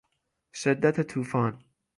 شدت 0.53 1.01
توفان 1.01 1.63